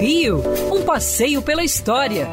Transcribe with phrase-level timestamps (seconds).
[0.00, 0.42] Rio,
[0.72, 2.26] um passeio pela história,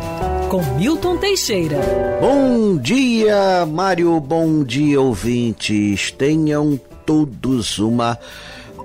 [0.49, 1.77] com Milton Teixeira.
[2.19, 6.11] Bom dia, Mário, bom dia, ouvintes.
[6.11, 8.17] Tenham todos uma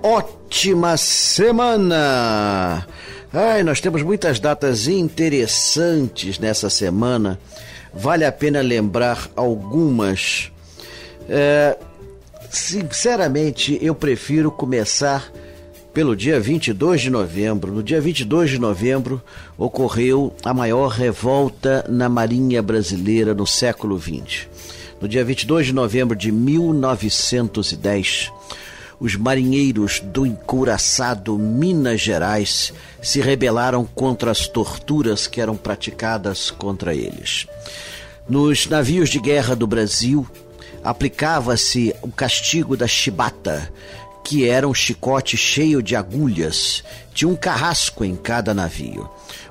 [0.02, 2.86] ótima semana.
[3.32, 7.40] Ai, nós temos muitas datas interessantes nessa semana.
[7.94, 10.52] Vale a pena lembrar algumas.
[11.26, 11.74] É,
[12.50, 15.32] sinceramente, eu prefiro começar
[15.94, 17.72] pelo dia 22 de novembro.
[17.72, 19.22] No dia 22 de novembro
[19.56, 24.48] ocorreu a maior revolta na Marinha Brasileira no século XX.
[25.00, 28.32] No dia 22 de novembro de 1910,
[28.98, 36.92] os marinheiros do encouraçado Minas Gerais se rebelaram contra as torturas que eram praticadas contra
[36.92, 37.46] eles.
[38.28, 40.26] Nos navios de guerra do Brasil,
[40.82, 43.70] aplicava-se o castigo da chibata,
[44.24, 46.82] que era um chicote cheio de agulhas.
[47.12, 49.08] Tinha um carrasco em cada navio.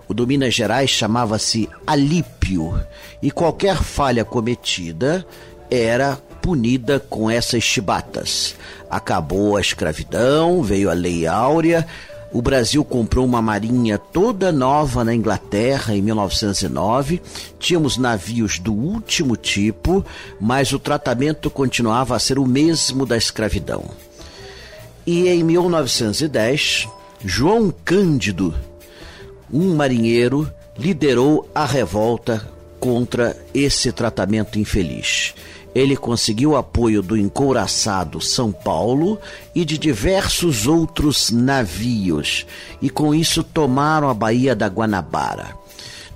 [0.07, 2.77] O do Minas Gerais chamava-se alípio,
[3.21, 5.25] e qualquer falha cometida
[5.71, 8.55] era punida com essas chibatas.
[8.89, 11.87] Acabou a escravidão, veio a Lei Áurea.
[12.33, 17.21] O Brasil comprou uma marinha toda nova na Inglaterra em 1909.
[17.59, 20.03] Tínhamos navios do último tipo,
[20.41, 23.85] mas o tratamento continuava a ser o mesmo da escravidão.
[25.05, 26.87] E em 1910,
[27.23, 28.53] João Cândido,
[29.51, 32.47] um marinheiro, liderou a revolta
[32.79, 35.33] contra esse tratamento infeliz.
[35.75, 39.19] Ele conseguiu apoio do encouraçado São Paulo
[39.55, 42.45] e de diversos outros navios,
[42.81, 45.62] e com isso tomaram a Baía da Guanabara.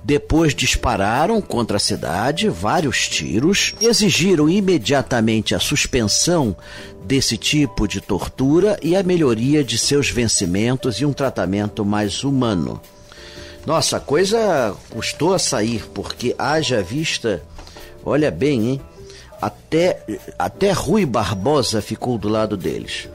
[0.08, 6.56] Depois dispararam contra a cidade vários tiros, exigiram imediatamente a suspensão
[7.04, 12.80] desse tipo de tortura e a melhoria de seus vencimentos e um tratamento mais humano.
[13.66, 17.42] Nossa, a coisa custou a sair, porque haja vista,
[18.02, 18.80] olha bem, hein?
[19.42, 20.02] Até,
[20.38, 23.10] até Rui Barbosa ficou do lado deles.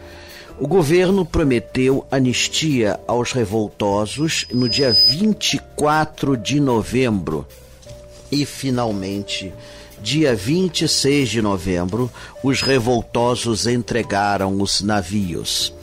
[0.60, 7.46] O governo prometeu anistia aos revoltosos no dia 24 de novembro.
[8.32, 9.52] E finalmente,
[10.02, 12.10] dia 26 de novembro,
[12.44, 15.74] os revoltosos entregaram os navios.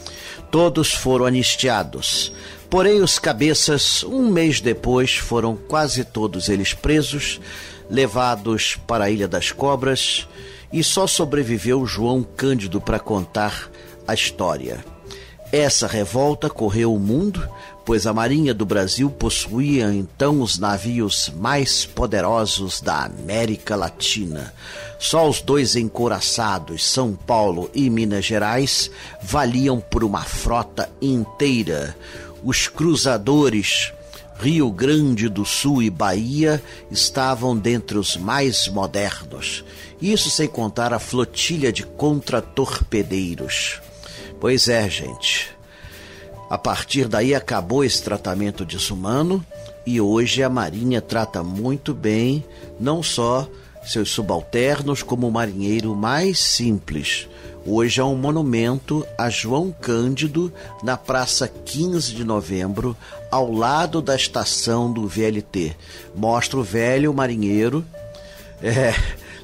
[0.53, 2.33] Todos foram anistiados.
[2.69, 7.41] Porém, os cabeças, um mês depois, foram quase todos eles presos,
[7.91, 10.29] levados para a Ilha das Cobras,
[10.73, 13.69] e só sobreviveu João Cândido para contar
[14.07, 14.85] a história.
[15.53, 17.49] Essa revolta correu o mundo,
[17.85, 24.55] pois a Marinha do Brasil possuía então os navios mais poderosos da América Latina.
[24.99, 28.91] Só os dois encouraçados, São Paulo e Minas Gerais,
[29.21, 31.97] valiam por uma frota inteira.
[32.45, 33.93] Os cruzadores
[34.41, 39.63] Rio Grande do Sul e Bahia estavam dentre os mais modernos.
[40.01, 43.81] Isso sem contar a flotilha de contratorpedeiros.
[44.41, 45.55] Pois é, gente.
[46.49, 49.45] A partir daí acabou esse tratamento desumano
[49.87, 52.45] e hoje a Marinha trata muito bem
[52.79, 53.49] não só
[53.85, 57.29] seus subalternos como o marinheiro mais simples.
[57.65, 60.53] Hoje há um monumento a João Cândido
[60.83, 62.97] na Praça 15 de Novembro,
[63.31, 65.77] ao lado da estação do VLT.
[66.17, 67.85] Mostra o velho marinheiro
[68.63, 68.95] é,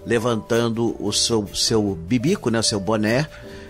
[0.04, 3.28] levantando o seu, seu bibico, né, seu boné,